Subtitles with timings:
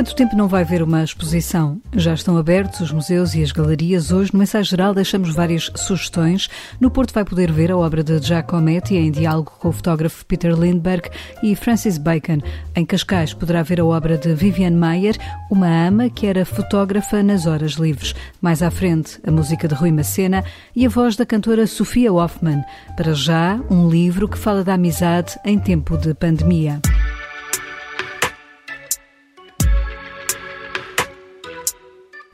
[0.00, 1.78] quanto tempo não vai ver uma exposição?
[1.94, 4.10] Já estão abertos os museus e as galerias.
[4.10, 6.48] Hoje, no ensaio geral, deixamos várias sugestões.
[6.80, 10.58] No Porto vai poder ver a obra de Giacometti em diálogo com o fotógrafo Peter
[10.58, 11.10] Lindbergh
[11.42, 12.38] e Francis Bacon.
[12.74, 15.18] Em Cascais poderá ver a obra de Viviane Mayer,
[15.50, 18.14] uma ama que era fotógrafa nas horas livres.
[18.40, 20.42] Mais à frente, a música de Rui Macena
[20.74, 22.64] e a voz da cantora Sofia Hoffman.
[22.96, 26.80] Para já, um livro que fala da amizade em tempo de pandemia.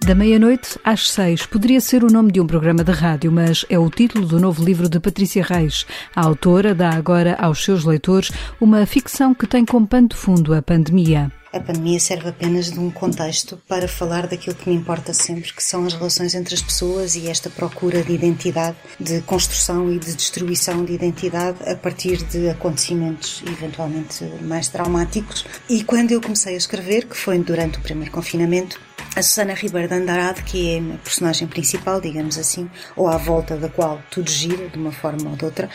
[0.07, 3.77] Da meia-noite às seis poderia ser o nome de um programa de rádio, mas é
[3.77, 5.85] o título do novo livro de Patrícia Reis.
[6.15, 10.55] A autora dá agora aos seus leitores uma ficção que tem como pano de fundo
[10.55, 11.33] a pandemia.
[11.53, 15.63] A pandemia serve apenas de um contexto para falar daquilo que me importa sempre, que
[15.63, 20.15] são as relações entre as pessoas e esta procura de identidade, de construção e de
[20.15, 25.45] destruição de identidade a partir de acontecimentos eventualmente mais traumáticos.
[25.69, 28.79] E quando eu comecei a escrever, que foi durante o primeiro confinamento,
[29.17, 33.57] a Susana Ribeiro de Andarade, que é a personagem principal, digamos assim, ou à volta
[33.57, 35.71] da qual tudo gira, de uma forma ou de outra,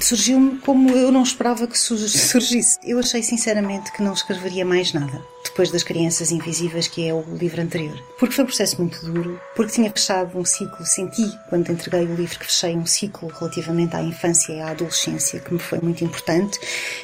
[0.00, 2.78] surgiu-me como eu não esperava que surgisse.
[2.84, 7.24] Eu achei sinceramente que não escreveria mais nada depois das Crianças Invisíveis, que é o
[7.34, 8.00] livro anterior.
[8.18, 12.14] Porque foi um processo muito duro, porque tinha fechado um ciclo, senti quando entreguei o
[12.14, 16.04] livro que fechei um ciclo relativamente à infância e à adolescência que me foi muito
[16.04, 16.60] importante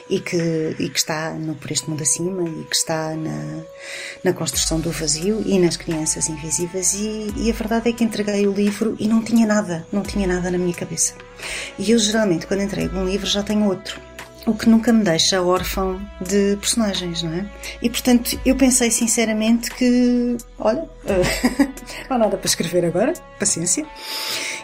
[0.08, 3.62] e que, e que está no Por Este Mundo Acima e que está na,
[4.22, 6.94] na construção do vazio e nas Crianças Invisíveis.
[6.94, 10.26] E, e a verdade é que entreguei o livro e não tinha nada, não tinha
[10.26, 11.14] nada na minha cabeça.
[11.78, 14.00] E eu geralmente, quando entrego um livro, já tenho outro
[14.46, 17.46] o que nunca me deixa órfão de personagens, não é?
[17.80, 20.88] E portanto eu pensei sinceramente que, olha,
[22.08, 23.86] não há nada para escrever agora, paciência.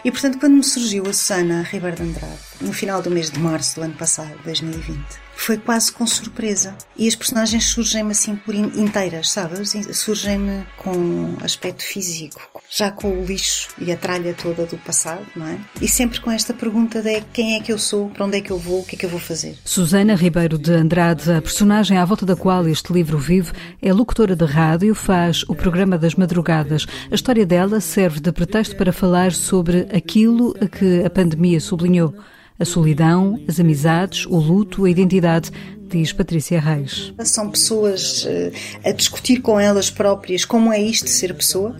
[0.03, 3.39] E portanto quando me surgiu a Susana Ribeiro de Andrade, no final do mês de
[3.39, 5.03] março do ano passado, 2020,
[5.41, 6.75] foi quase com surpresa.
[6.97, 9.73] E as personagens surgem-me assim por inteiras, sabes?
[9.97, 15.47] Surgem-me com aspecto físico, já com o lixo e a tralha toda do passado, não
[15.47, 15.57] é?
[15.81, 18.51] E sempre com esta pergunta de quem é que eu sou, para onde é que
[18.51, 19.57] eu vou, o que é que eu vou fazer.
[19.65, 23.51] Susana Ribeiro de Andrade, a personagem à volta da qual este livro vive,
[23.81, 26.85] é locutora de rádio, faz o programa das madrugadas.
[27.11, 32.13] A história dela serve de pretexto para falar sobre aquilo a que a pandemia sublinhou
[32.61, 35.51] a solidão, as amizades, o luto, a identidade,
[35.89, 37.11] diz Patrícia Reis.
[37.25, 38.51] São pessoas uh,
[38.85, 41.75] a discutir com elas próprias como é isto ser pessoa.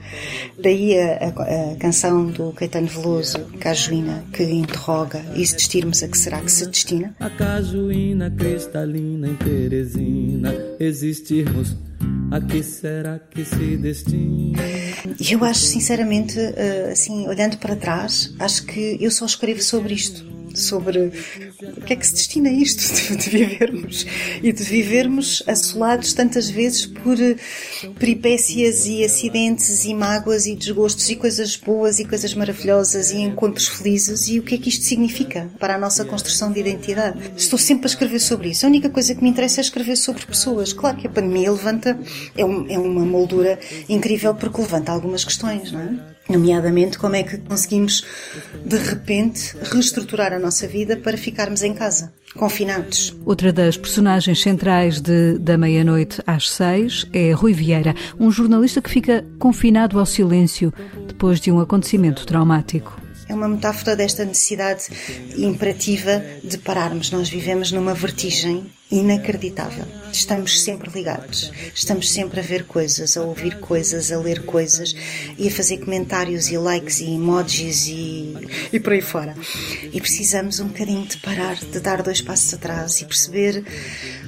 [0.60, 6.08] Daí a, a, a canção do Caetano Veloso, Cajuína, que interroga e se destirmos a
[6.08, 7.16] que será que se destina.
[7.20, 11.78] A cajuína cristalina em Teresina, existirmos
[12.32, 14.60] a que será que se destina?
[15.20, 19.94] E eu acho, sinceramente, eh, assim, olhando para trás, acho que eu só escrevo sobre
[19.94, 21.12] isto sobre
[21.78, 22.82] o que é que se destina a isto
[23.16, 24.06] de, vivermos
[24.42, 27.36] e de vivermos assolados tantas vezes por eh,
[28.00, 33.68] peripécias e acidentes e mágoas e desgostos e coisas boas e coisas maravilhosas e encontros
[33.68, 37.32] felizes e o que é que isto significa para a nossa construção de identidade.
[37.36, 38.66] Estou sempre a escrever sobre isso.
[38.66, 40.74] A única coisa que me interessa é escrever sobre pessoas.
[40.74, 41.98] Claro que a pandemia levanta,
[42.38, 46.21] é, um, é uma moldura incrível porque levanta algumas questões, não é?
[46.32, 48.06] Nomeadamente, como é que conseguimos,
[48.66, 53.16] de repente, reestruturar a nossa vida para ficarmos em casa, confinados.
[53.26, 58.90] Outra das personagens centrais de Da Meia-Noite às Seis é Rui Vieira, um jornalista que
[58.90, 60.74] fica confinado ao silêncio
[61.08, 63.00] depois de um acontecimento traumático.
[63.28, 64.88] É uma metáfora desta necessidade
[65.38, 67.12] imperativa de pararmos.
[67.12, 69.86] Nós vivemos numa vertigem inacreditável.
[70.12, 74.94] Estamos sempre ligados, estamos sempre a ver coisas, a ouvir coisas, a ler coisas
[75.38, 78.36] e a fazer comentários e likes e emojis e,
[78.74, 79.36] e por aí fora.
[79.94, 83.64] E precisamos um bocadinho de parar, de dar dois passos atrás e perceber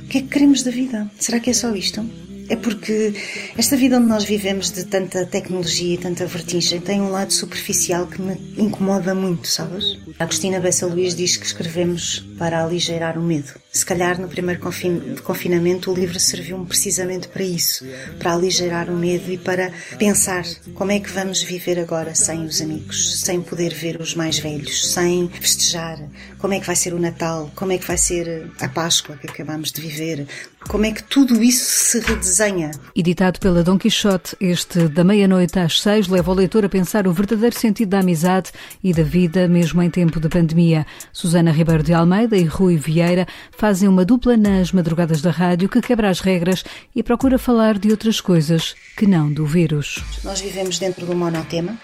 [0.03, 1.11] o que é que queremos da vida.
[1.19, 2.03] Será que é só isto?
[2.49, 3.13] É porque
[3.57, 8.05] esta vida onde nós vivemos de tanta tecnologia e tanta vertigem tem um lado superficial
[8.05, 9.97] que me incomoda muito, sabes?
[10.19, 13.53] A Agostina Bessa Luís diz que escrevemos para aligeirar o medo.
[13.71, 17.85] Se calhar no primeiro confin confinamento o livro serviu-me precisamente para isso,
[18.19, 20.43] para aligeirar o medo e para pensar
[20.73, 24.91] como é que vamos viver agora sem os amigos, sem poder ver os mais velhos,
[24.91, 25.97] sem festejar,
[26.37, 29.27] como é que vai ser o Natal, como é que vai ser a Páscoa que
[29.27, 30.27] acabamos de viver,
[30.67, 32.71] como é que tudo isso se redesenha.
[32.93, 37.13] Editado pela Dom Quixote, este da meia-noite às seis leva o leitor a pensar o
[37.13, 38.51] verdadeiro sentido da amizade
[38.83, 40.85] e da vida mesmo em tempo de pandemia.
[41.11, 45.81] Susana Ribeiro de Almeida e Rui Vieira fazem uma dupla nas madrugadas da rádio que
[45.81, 46.63] quebra as regras
[46.95, 50.03] e procura falar de outras coisas que não do vírus.
[50.23, 51.77] Nós vivemos dentro de um monotema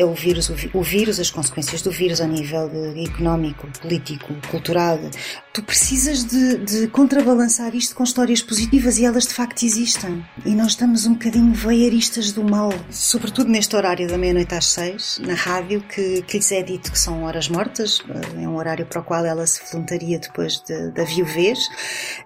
[0.00, 4.98] é o vírus, o vírus, as consequências do vírus a nível económico, político, cultural.
[5.52, 10.24] Tu precisas de, de contrabalançar isto com histórias positivas e elas de facto existem.
[10.46, 15.20] E nós estamos um bocadinho voyeuristas do mal, sobretudo neste horário da meia-noite às seis,
[15.22, 18.02] na rádio, que, que lhes é dito que são horas mortas,
[18.40, 21.58] é um horário para o qual ela se voluntaria depois de, da viuvez,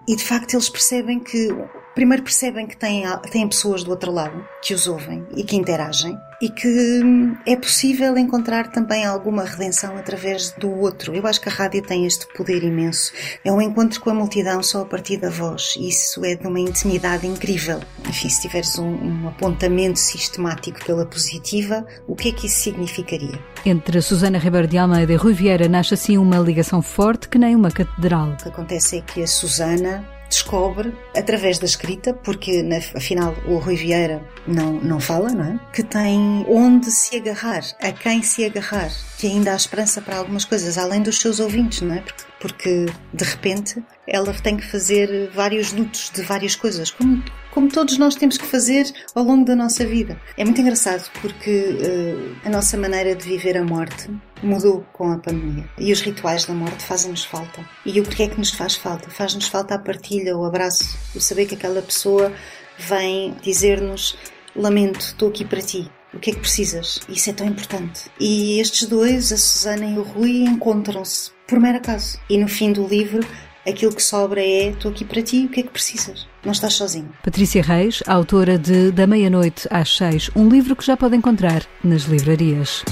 [0.07, 1.49] e de facto eles percebem que
[1.95, 6.15] primeiro percebem que têm, têm pessoas do outro lado que os ouvem e que interagem
[6.41, 11.15] e que hum, é possível encontrar também alguma redenção através do outro.
[11.15, 13.13] Eu acho que a rádio tem este poder imenso.
[13.43, 15.75] É um encontro com a multidão só a partir da voz.
[15.79, 17.79] Isso é de uma intimidade incrível.
[18.07, 23.39] Enfim, se tiveres um, um apontamento sistemático pela positiva, o que é que isso significaria?
[23.65, 27.55] Entre Susana Ribeiro de Almeida e Rui Vieira nasce assim uma ligação forte que nem
[27.55, 28.31] uma catedral.
[28.31, 32.63] O que acontece é que a Susana descobre através da escrita, porque
[32.95, 35.59] afinal o Rui Vieira não, não fala, não é?
[35.73, 40.45] Que tem onde se agarrar, a quem se agarrar, que ainda há esperança para algumas
[40.45, 41.99] coisas, além dos seus ouvintes, não é?
[41.99, 47.69] Porque, porque de repente ela tem que fazer vários lutos de várias coisas, como, como
[47.69, 50.21] todos nós temos que fazer ao longo da nossa vida.
[50.37, 54.11] É muito engraçado porque uh, a nossa maneira de viver a morte
[54.43, 55.67] mudou com a pandemia.
[55.79, 57.67] E os rituais da morte fazem-nos falta.
[57.83, 59.09] E o porquê é que nos faz falta?
[59.09, 62.31] Faz-nos falta a partilha, o abraço, o saber que aquela pessoa
[62.77, 64.15] vem dizer-nos:
[64.55, 65.89] Lamento, estou aqui para ti.
[66.15, 67.01] O que é que precisas?
[67.09, 68.09] Isso é tão importante.
[68.19, 72.17] E estes dois, a Susana e o Rui, encontram-se por mero acaso.
[72.29, 73.19] E no fim do livro,
[73.67, 76.25] aquilo que sobra é: estou aqui para ti, o que é que precisas?
[76.43, 77.09] Não estás sozinho.
[77.21, 82.03] Patrícia Reis, autora de Da Meia-Noite às Seis, um livro que já pode encontrar nas
[82.03, 82.83] livrarias.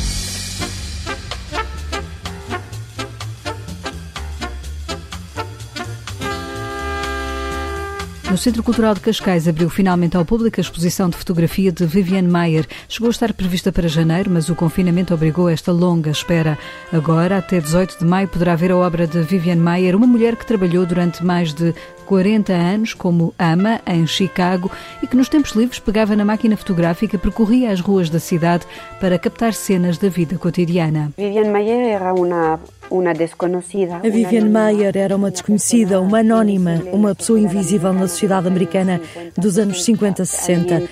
[8.33, 12.27] No Centro Cultural de Cascais abriu finalmente ao público a exposição de fotografia de Viviane
[12.27, 12.65] Maier.
[12.89, 16.57] Chegou a estar prevista para janeiro, mas o confinamento obrigou esta longa espera.
[16.91, 20.47] Agora, até 18 de maio, poderá ver a obra de Viviane Maier, uma mulher que
[20.47, 21.75] trabalhou durante mais de
[22.13, 24.69] 40 anos como ama em Chicago
[25.01, 28.68] e que nos tempos livres pegava na máquina fotográfica, percorria as ruas da cidade
[29.00, 31.12] para captar cenas da vida cotidiana.
[31.18, 32.60] Viviane Maier era uma
[34.04, 39.01] a Viviane Mayer era uma desconhecida, uma anónima, uma pessoa invisível na sociedade americana
[39.36, 40.83] dos anos 50, 60.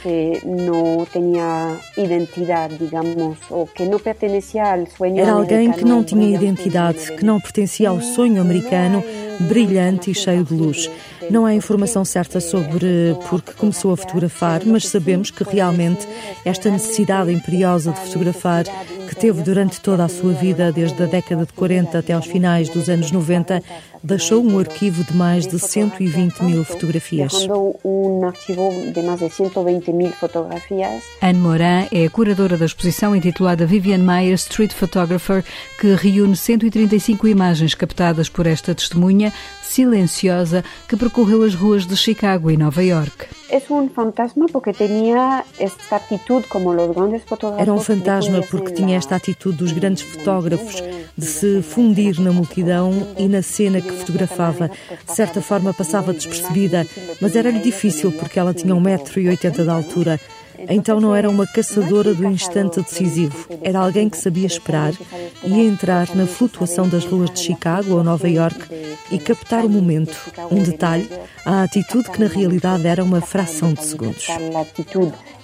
[5.16, 9.04] Era alguém que não tinha identidade, que não pertencia ao sonho americano,
[9.42, 10.90] brilhante e cheio de luz.
[11.30, 16.08] Não há informação certa sobre por que começou a fotografar, mas sabemos que realmente
[16.44, 18.66] esta necessidade imperiosa de fotografar
[19.08, 22.70] que teve durante toda a sua vida, desde a década de 40 até aos finais
[22.70, 23.62] dos anos 90,
[24.04, 27.34] deixou um arquivo de mais de 120 mil fotografias.
[28.26, 31.04] Arquivo de mais de 120 mil fotografias.
[31.22, 35.44] Anne Morin é a curadora da exposição intitulada Vivian Meyer Street Photographer,
[35.80, 42.50] que reúne 135 imagens captadas por esta testemunha silenciosa que percorreu as ruas de Chicago
[42.50, 43.28] e Nova York.
[47.60, 50.82] Era um fantasma porque tinha esta atitude dos grandes fotógrafos
[51.18, 54.72] de se fundir na multidão e na cena que fotografava.
[55.06, 56.88] De certa forma passava despercebida,
[57.20, 60.20] mas era-lhe difícil porque ela tinha 1,80m de altura.
[60.70, 64.94] Então não era uma caçadora do instante decisivo, era alguém que sabia esperar
[65.44, 68.60] e entrar na flutuação das ruas de Chicago ou Nova York
[69.12, 70.18] e captar o momento,
[70.52, 71.10] um detalhe,
[71.46, 74.28] a atitude que na realidade era uma fração de segundos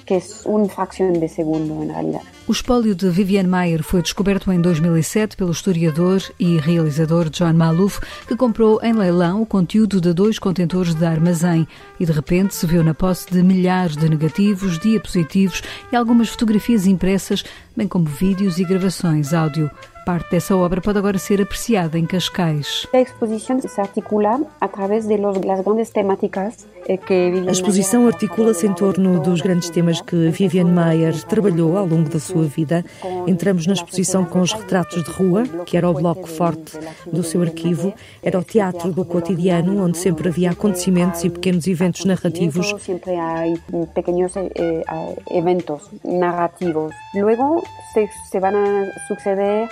[0.08, 2.26] que é uma fração de segundo, em realidade.
[2.48, 8.00] O espólio de Viviane Mayer foi descoberto em 2007 pelo historiador e realizador John Maluf,
[8.26, 11.68] que comprou em leilão o conteúdo de dois contentores de armazém
[12.00, 15.62] e de repente se viu na posse de milhares de negativos, diapositivos
[15.92, 17.44] e algumas fotografias impressas,
[17.76, 19.70] bem como vídeos e gravações áudio.
[20.08, 22.88] Parte dessa obra pode agora ser apreciada em Cascais.
[22.94, 26.66] A exposição se articula através das grandes temáticas
[27.48, 32.20] a exposição articula-se em torno dos grandes temas que Viviane Mayer trabalhou ao longo da
[32.20, 32.86] sua vida.
[33.28, 36.80] Entramos na exposição com os retratos de rua, que era o bloco forte
[37.12, 42.06] do seu arquivo, era o teatro do cotidiano, onde sempre havia acontecimentos e pequenos eventos
[42.06, 42.74] narrativos.
[42.80, 43.44] Sempre há
[43.94, 44.32] pequenos
[45.30, 46.94] eventos narrativos.
[47.14, 49.68] Luego se, se van a suceder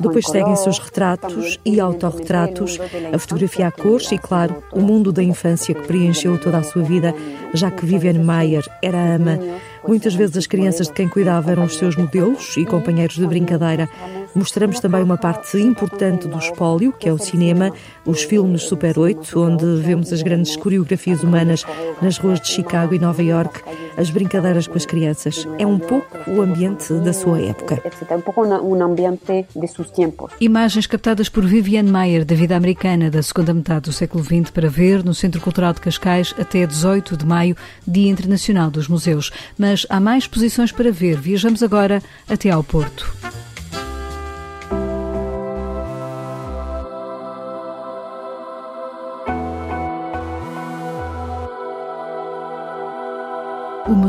[0.00, 2.78] depois seguem-se os retratos e autorretratos,
[3.12, 6.82] a fotografia a cores e, claro, o mundo da infância que preencheu toda a sua
[6.82, 7.12] vida,
[7.52, 9.38] já que Viviane Mayer era ama.
[9.86, 13.88] Muitas vezes as crianças de quem cuidava eram os seus modelos e companheiros de brincadeira.
[14.34, 17.72] Mostramos também uma parte importante do espólio, que é o cinema,
[18.04, 21.64] os filmes Super 8, onde vemos as grandes coreografias humanas
[22.00, 23.62] nas ruas de Chicago e Nova York,
[23.96, 25.46] as brincadeiras com as crianças.
[25.58, 27.82] É um pouco o ambiente da sua época.
[28.08, 30.32] É um pouco um ambiente de seus tempos.
[30.40, 34.68] Imagens captadas por Viviane Mayer, da vida americana da segunda metade do século XX, para
[34.68, 37.56] ver no Centro Cultural de Cascais até 18 de maio,
[37.86, 39.32] Dia Internacional dos Museus.
[39.58, 41.18] Mas há mais exposições para ver.
[41.18, 43.17] Viajamos agora até ao Porto.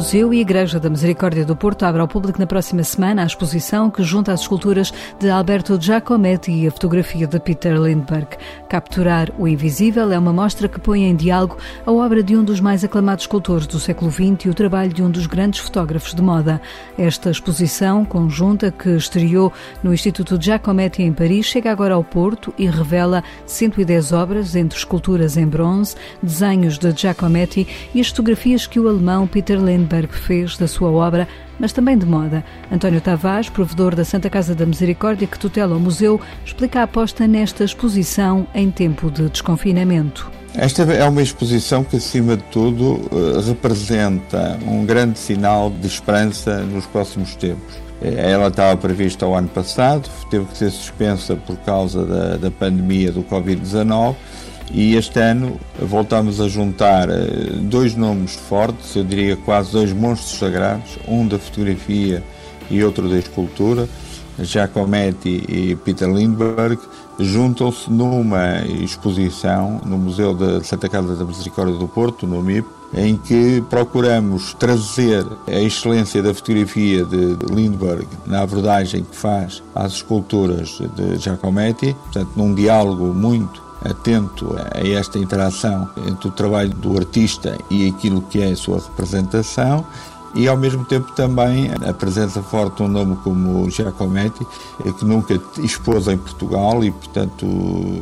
[0.09, 3.91] Museu e Igreja da Misericórdia do Porto abre ao público na próxima semana a exposição
[3.91, 8.35] que junta as esculturas de Alberto Giacometti e a fotografia de Peter Lindbergh.
[8.67, 12.59] Capturar o Invisível é uma mostra que põe em diálogo a obra de um dos
[12.59, 16.23] mais aclamados escultores do século XX e o trabalho de um dos grandes fotógrafos de
[16.23, 16.59] moda.
[16.97, 22.65] Esta exposição conjunta que estreou no Instituto Giacometti em Paris chega agora ao Porto e
[22.65, 28.87] revela 110 obras, entre esculturas em bronze, desenhos de Giacometti e as fotografias que o
[28.87, 31.27] alemão Peter Lindbergh Lindbergh fez da sua obra,
[31.59, 32.43] mas também de moda.
[32.71, 37.27] António Tavares, provedor da Santa Casa da Misericórdia que tutela o museu, explica a aposta
[37.27, 40.31] nesta exposição em tempo de desconfinamento.
[40.55, 46.63] Esta é uma exposição que, acima de tudo, eh, representa um grande sinal de esperança
[46.63, 47.75] nos próximos tempos.
[48.01, 52.51] Eh, ela estava prevista ao ano passado, teve que ser suspensa por causa da, da
[52.51, 54.15] pandemia do Covid-19
[54.71, 60.37] e este ano voltamos a juntar eh, dois nomes fortes, eu diria quase dois monstros
[60.37, 62.23] sagrados, um da fotografia
[62.69, 63.89] e outro da escultura,
[64.39, 66.79] Giacometti e Peter Lindbergh,
[67.19, 73.17] juntam-se numa exposição no Museu da Santa Casa da Misericórdia do Porto, no MIP, em
[73.17, 80.79] que procuramos trazer a excelência da fotografia de Lindbergh na abordagem que faz às esculturas
[80.95, 87.57] de Giacometti, portanto, num diálogo muito atento a esta interação entre o trabalho do artista
[87.69, 89.85] e aquilo que é a sua representação
[90.35, 94.45] e ao mesmo tempo também a presença forte de um nome como Giacometti,
[94.97, 97.47] que nunca expôs em Portugal e, portanto,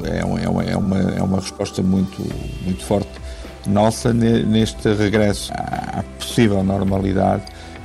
[0.03, 2.21] é uma, é uma, é uma resposta muito,
[2.63, 3.09] muito forte
[3.65, 7.43] nossa neste regresso à possível normalidade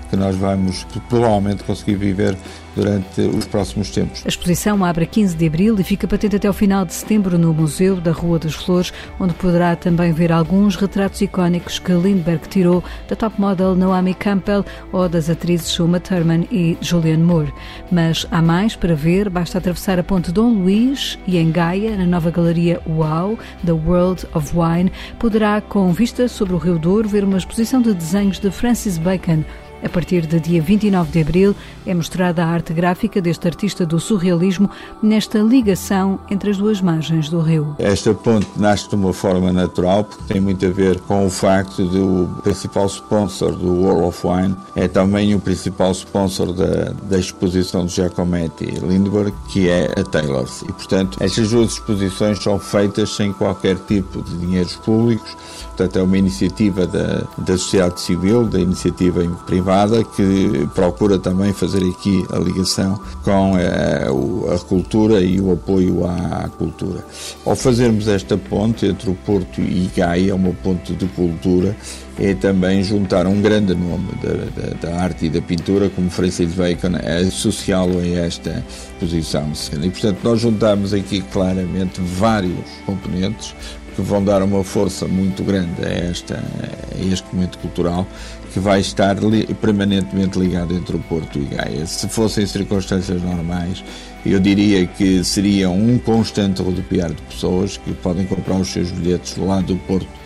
[0.08, 2.37] que nós vamos provavelmente conseguir viver
[2.75, 4.23] durante os próximos tempos.
[4.25, 7.38] A exposição abre a 15 de abril e fica patente até o final de setembro
[7.38, 12.49] no Museu da Rua das Flores, onde poderá também ver alguns retratos icónicos que Lindbergh
[12.49, 17.52] tirou da top model Naomi Campbell ou das atrizes Uma Thurman e Julianne Moore.
[17.91, 22.07] Mas há mais para ver, basta atravessar a ponte Dom Luís e em Gaia, na
[22.07, 27.25] nova galeria Wow, The World of Wine, poderá, com vista sobre o Rio Douro, ver
[27.25, 29.45] uma exposição de desenhos de Francis Bacon,
[29.83, 33.99] a partir de dia 29 de abril é mostrada a arte gráfica deste artista do
[33.99, 34.71] surrealismo
[35.03, 37.75] nesta ligação entre as duas margens do rio.
[37.79, 41.89] Esta ponte nasce de uma forma natural porque tem muito a ver com o facto
[41.89, 47.19] de o principal sponsor do World of Wine é também o principal sponsor da, da
[47.19, 50.62] exposição de Giacometti Lindbergh, que é a Taylor's.
[50.62, 55.37] E, portanto, estas duas exposições são feitas sem qualquer tipo de dinheiros públicos,
[55.83, 61.83] portanto, é uma iniciativa da, da sociedade civil, da iniciativa privada que procura também fazer
[61.83, 64.07] aqui a ligação com a, eh,
[64.55, 67.05] a cultura e o apoio à, cultura.
[67.45, 71.77] Ao fazermos esta ponte entre o Porto e Gaia, uma ponte de cultura,
[72.19, 76.53] é também juntar um grande nome da, da, da arte e da pintura, como Francis
[76.55, 78.65] Bacon, é associá-lo a esta
[79.01, 79.51] posição.
[79.83, 83.55] E, portanto, nós juntamos aqui claramente vários componentes
[83.94, 88.06] que vão dar uma força muito grande a, esta, a este momento cultural
[88.52, 91.87] que vai estar li, permanentemente ligado entre o Porto e Gaia.
[91.87, 93.82] Se fossem circunstâncias normais,
[94.25, 99.37] eu diria que seria um constante rodopiar de pessoas que podem comprar os seus bilhetes
[99.37, 100.22] lá do Porto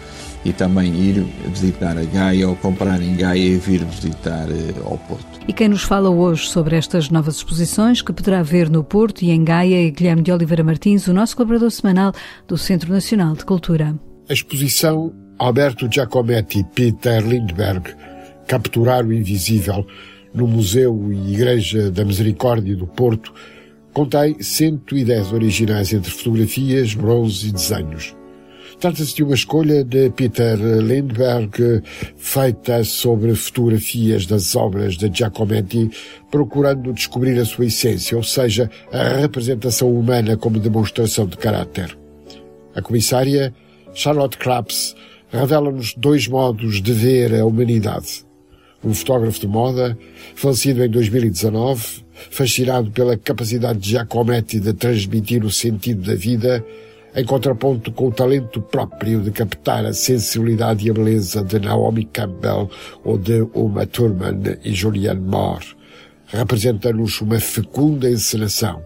[0.47, 4.97] e também ir visitar a Gaia ou comprar em Gaia e vir visitar eh, ao
[4.97, 5.41] Porto.
[5.49, 9.31] E quem nos fala hoje sobre estas novas exposições que poderá ver no Porto e
[9.31, 12.13] em Gaia é Guilherme de Oliveira Martins, o nosso colaborador semanal
[12.47, 13.99] do Centro Nacional de Cultura.
[14.29, 17.95] A exposição Alberto Giacometti Peter Lindbergh
[18.47, 19.85] Capturar o Invisível
[20.33, 23.35] no Museu e Igreja da Misericórdia do Porto
[23.93, 28.15] contém 110 originais entre fotografias, bronze e desenhos.
[28.79, 31.83] Trata-se de uma escolha de Peter Lindbergh
[32.19, 35.91] feita sobre fotografias das obras de Giacometti,
[36.31, 41.97] procurando descobrir a sua essência, ou seja, a representação humana como demonstração de caráter.
[42.75, 43.55] A comissária,
[43.95, 44.95] Charlotte Krabs,
[45.31, 48.27] revela-nos dois modos de ver a humanidade.
[48.85, 49.99] um fotógrafo de moda,
[50.35, 56.65] falecido em 2019, fascinado pela capacidade de Giacometti de transmitir o sentido da vida,
[57.17, 62.05] em contraponto com o talento próprio de captar a sensibilidade e a beleza de Naomi
[62.05, 62.71] Campbell
[63.03, 65.75] ou de Uma Thurman e Julianne Moore.
[66.27, 68.83] Representa-nos uma fecunda encenação,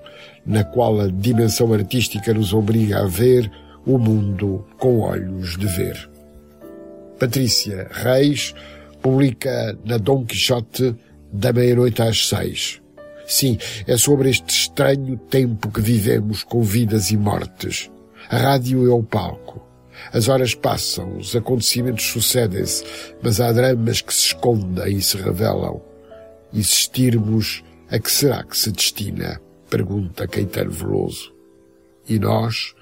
[0.46, 3.50] na qual a dimensão artística nos obriga a ver
[3.84, 6.08] o mundo com olhos de ver.
[7.18, 8.54] Patrícia Reis
[9.02, 10.94] publica na Dom Quixote
[11.32, 12.80] da meia-noite às seis.
[13.26, 17.90] Sim, é sobre este estranho tempo que vivemos com vidas e mortes.
[18.28, 19.60] A rádio é o palco.
[20.12, 22.84] As horas passam, os acontecimentos sucedem-se,
[23.22, 25.80] mas há dramas que se escondem e se revelam.
[26.52, 29.40] Existirmos, a que será que se destina?
[29.68, 31.32] Pergunta Caetano Veloso.
[32.08, 32.74] E nós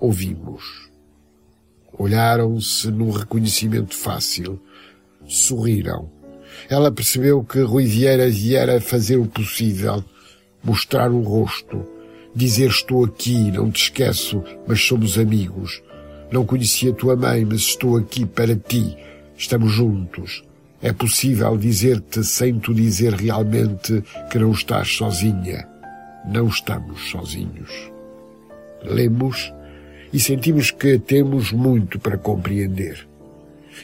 [0.00, 0.90] ouvimos.
[1.92, 4.60] Olharam-se num reconhecimento fácil
[5.26, 6.10] sorriram.
[6.68, 10.04] Ela percebeu que Rui Vieira viera fazer o possível,
[10.62, 11.84] mostrar o rosto,
[12.34, 15.82] dizer estou aqui, não te esqueço, mas somos amigos.
[16.30, 18.96] Não conhecia tua mãe, mas estou aqui para ti.
[19.36, 20.42] Estamos juntos.
[20.80, 25.68] É possível dizer-te sem tu dizer realmente que não estás sozinha.
[26.26, 27.70] Não estamos sozinhos.
[28.82, 29.52] Lemos
[30.12, 33.11] e sentimos que temos muito para compreender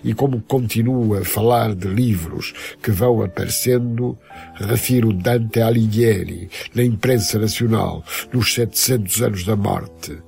[0.05, 2.53] e como continuo a falar de livros
[2.83, 4.19] que vão aparecendo,
[4.55, 10.19] refiro Dante Alighieri na imprensa nacional nos 700 anos da morte.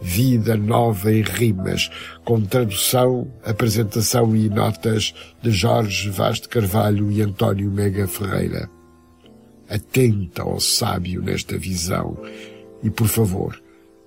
[0.00, 1.90] Vida nova em rimas,
[2.24, 8.68] com tradução, apresentação e notas de Jorge Vaz de Carvalho e António Mega Ferreira.
[9.68, 12.16] Atenta ao sábio nesta visão
[12.82, 13.60] e, por favor,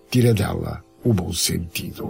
[0.10, 2.08] tira dela o bom sentido.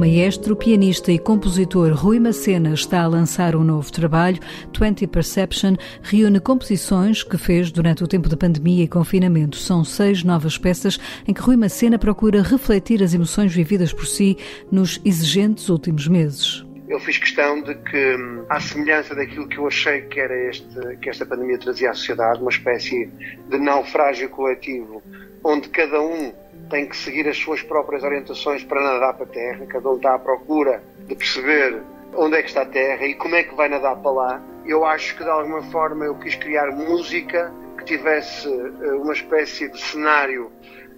[0.00, 4.40] Maestro, pianista e compositor Rui Macena está a lançar um novo trabalho.
[4.72, 9.58] Twenty Perception reúne composições que fez durante o tempo de pandemia e confinamento.
[9.58, 14.38] São seis novas peças em que Rui Macena procura refletir as emoções vividas por si
[14.72, 18.16] nos exigentes últimos meses eu fiz questão de que,
[18.48, 22.40] à semelhança daquilo que eu achei que era este, que esta pandemia trazia à sociedade,
[22.40, 23.08] uma espécie
[23.48, 25.00] de naufrágio coletivo,
[25.44, 26.32] onde cada um
[26.70, 30.14] tem que seguir as suas próprias orientações para nadar para a Terra, cada um está
[30.14, 31.82] à procura de perceber
[32.14, 34.42] onde é que está a Terra e como é que vai nadar para lá.
[34.64, 39.68] Eu acho que de alguma forma eu quis criar música que tivesse eh, uma espécie
[39.68, 40.50] de cenário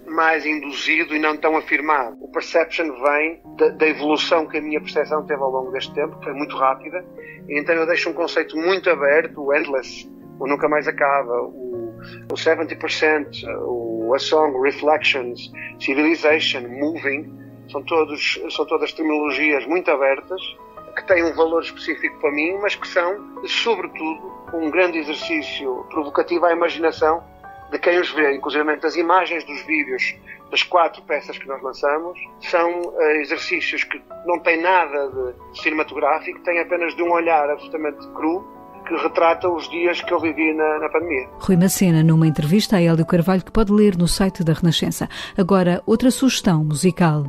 [0.05, 2.17] mais induzido e não tão afirmado.
[2.21, 6.17] O perception vem da, da, evolução que a minha percepção teve ao longo deste tempo,
[6.17, 7.03] que foi muito rápida,
[7.47, 10.09] então eu deixo um conceito muito aberto, o endless,
[10.39, 11.95] o nunca mais acaba, o,
[12.29, 17.31] o 70%, o a Song, Reflections, Civilization, Moving,
[17.71, 20.41] são, todos, são todas terminologias muito abertas,
[20.95, 26.45] que têm um valor específico para mim, mas que são, sobretudo, um grande exercício provocativo
[26.45, 27.23] à imaginação
[27.71, 28.35] de quem os vê.
[28.35, 30.15] Inclusive, as imagens dos vídeos
[30.51, 35.09] das quatro peças que nós lançamos são uh, exercícios que não têm nada
[35.51, 38.47] de cinematográfico, têm apenas de um olhar absolutamente cru
[38.83, 41.27] que retrata os dias que eu vivi na, na pandemia.
[41.39, 45.09] Rui Macena, numa entrevista a Hélio Carvalho, que pode ler no site da Renascença.
[45.37, 47.25] Agora, outra sugestão musical.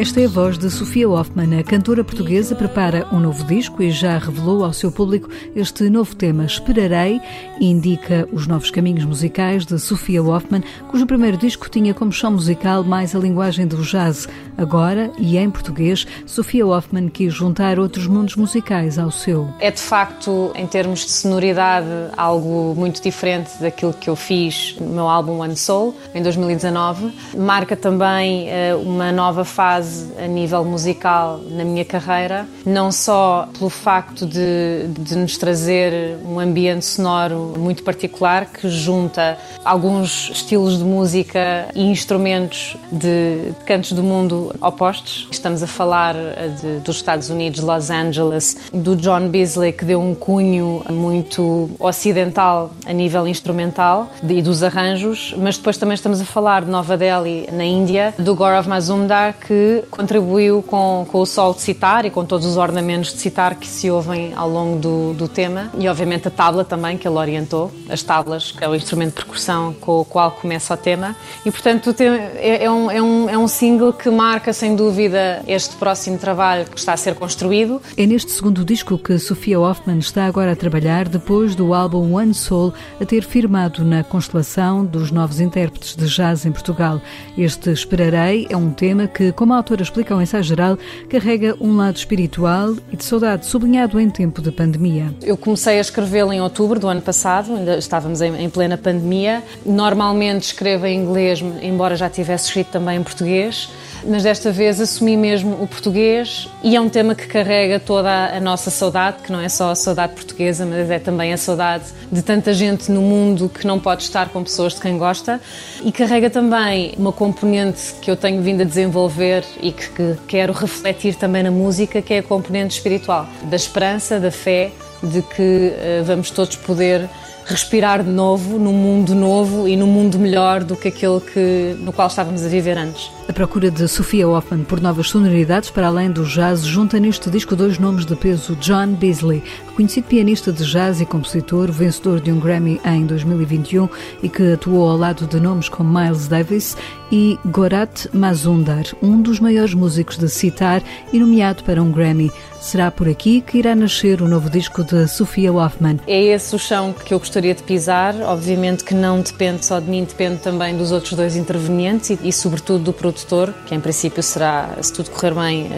[0.00, 1.60] Esta é a voz de Sofia Hoffman.
[1.60, 6.16] A cantora portuguesa prepara um novo disco e já revelou ao seu público este novo
[6.16, 7.20] tema, Esperarei,
[7.60, 12.82] indica os novos caminhos musicais de Sofia Hoffman, cujo primeiro disco tinha como chão musical
[12.82, 14.26] mais a linguagem do jazz.
[14.56, 19.52] Agora, e em português, Sofia Hoffman quis juntar outros mundos musicais ao seu.
[19.60, 21.86] É de facto, em termos de sonoridade,
[22.16, 27.12] algo muito diferente daquilo que eu fiz no meu álbum One Soul, em 2019.
[27.36, 33.48] Marca também uh, uma nova fase base a nível musical na minha carreira, não só
[33.58, 40.78] pelo facto de, de nos trazer um ambiente sonoro muito particular que junta alguns estilos
[40.78, 45.28] de música e instrumentos de cantos do mundo opostos.
[45.30, 46.14] Estamos a falar
[46.60, 52.70] de, dos Estados Unidos, Los Angeles, do John Beasley, que deu um cunho muito ocidental
[52.86, 57.48] a nível instrumental e dos arranjos, mas depois também estamos a falar de Nova Delhi,
[57.52, 62.24] na Índia, do Gaurav Mazumdar, que contribuiu com, com o sol de citar e com
[62.24, 66.28] todos os ornamentos de citar que se ouvem ao longo do, do tema, e obviamente
[66.28, 70.00] a tabla também, que ele orientou, as tablas, que é o instrumento de percussão com
[70.00, 73.92] o qual começa o tema, e portanto é, é, um, é, um, é um single
[73.92, 77.80] que marca sem dúvida este próximo trabalho que está a ser construído.
[77.96, 82.34] É neste segundo disco que Sofia Hoffman está agora a trabalhar, depois do álbum One
[82.34, 87.00] Soul a ter firmado na constelação dos novos intérpretes de jazz em Portugal.
[87.36, 90.78] Este Esperarei é um tema que, como a autora explica ao ensaio geral,
[91.08, 95.14] carrega um lado espiritual e de saudade, sublinhado em tempo de pandemia.
[95.22, 99.42] Eu comecei a escrevê-lo em outubro do ano passado, ainda estávamos em, em plena pandemia.
[99.64, 103.68] Normalmente escrevo em inglês, embora já tivesse escrito também em português
[104.04, 108.40] mas desta vez assumi mesmo o português e é um tema que carrega toda a
[108.40, 112.22] nossa saudade, que não é só a saudade portuguesa, mas é também a saudade de
[112.22, 115.40] tanta gente no mundo que não pode estar com pessoas de quem gosta.
[115.84, 120.52] E carrega também uma componente que eu tenho vindo a desenvolver e que, que quero
[120.52, 125.42] refletir também na música, que é a componente espiritual, da esperança, da fé, de que
[125.42, 127.08] uh, vamos todos poder
[127.50, 131.92] respirar de novo num mundo novo e num mundo melhor do que aquele que, no
[131.92, 133.10] qual estávamos a viver antes.
[133.28, 137.56] A procura de Sofia Hoffman por novas sonoridades para além do jazz junta neste disco
[137.56, 142.38] dois nomes de peso: John Beasley, reconhecido pianista de jazz e compositor, vencedor de um
[142.38, 143.88] Grammy em 2021
[144.22, 146.76] e que atuou ao lado de nomes como Miles Davis,
[147.12, 150.82] e Gorat Mazumdar, um dos maiores músicos de sitar
[151.12, 152.30] e nomeado para um Grammy.
[152.60, 155.98] Será por aqui que irá nascer o novo disco de Sofia Hoffman.
[156.06, 158.14] É esse o chão que eu gostaria de pisar.
[158.20, 162.32] Obviamente que não depende só de mim, depende também dos outros dois intervenientes e, e
[162.32, 165.70] sobretudo do produtor, que em princípio será, se tudo correr bem,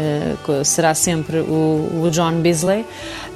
[0.48, 2.84] uh, será sempre o, o, John Beasley.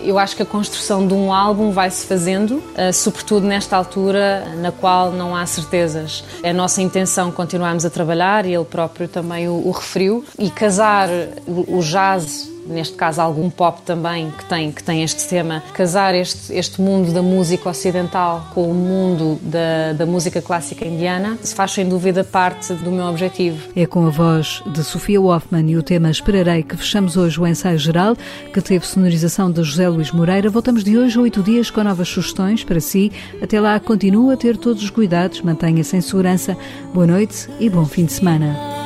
[0.01, 4.57] Eu acho que a construção de um álbum vai se fazendo, uh, sobretudo nesta altura
[4.57, 6.25] na qual não há certezas.
[6.43, 10.51] É a nossa intenção continuarmos a trabalhar e ele próprio também o, o referiu e
[10.51, 11.09] casar
[11.47, 16.15] o, o jazz neste caso algum pop também que tem, que tem este tema, casar
[16.15, 21.73] este, este mundo da música ocidental com o mundo da, da música clássica indiana, faz
[21.73, 23.69] sem dúvida parte do meu objetivo.
[23.75, 27.47] É com a voz de Sofia Hoffman e o tema Esperarei que fechamos hoje o
[27.47, 28.17] ensaio geral,
[28.53, 30.51] que teve sonorização de José Luís Moreira.
[30.51, 33.13] Voltamos de hoje a oito dias com novas sugestões para si.
[33.43, 36.57] Até lá, continua a ter todos os cuidados, mantenha-se em segurança.
[36.93, 38.86] Boa noite e bom fim de semana.